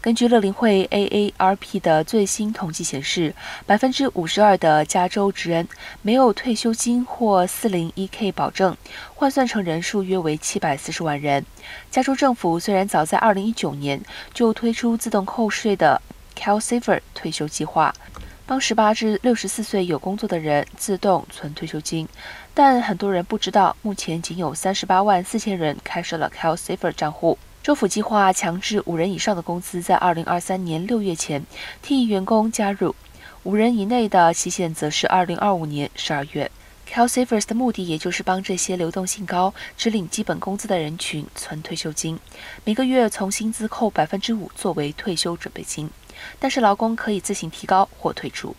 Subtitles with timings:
[0.00, 3.34] 根据乐龄会 AARP 的最新统计显示，
[3.66, 5.66] 百分之五十二的加州职人
[6.02, 8.76] 没有退休金或 401k 保证，
[9.16, 11.44] 换算成人数约为七百四十万人。
[11.90, 14.00] 加州政府虽然早在二零一九年
[14.32, 16.00] 就推出自动扣税的
[16.36, 17.92] CalSaver 退休计划，
[18.46, 22.08] 帮十八至六十四岁有工作的人自动存退休金，
[22.54, 27.36] 但很多人不知道，目前仅有三十八万四千人开设了 CalSaver 账户。
[27.68, 31.44] 州府计划强制五人以上的公司在二零二三年六月前
[31.82, 32.94] 替员工加入，
[33.42, 36.50] 五人以内的期限则是二零二五年十二月。
[36.90, 42.18] CalSavers 的目的也就是帮这些流动性高、只领基本工资的人群存退休金，
[42.64, 45.90] 每个月从薪资扣百分之五作为退休准备金，
[46.38, 48.56] 但是劳工可以自行提高或退出。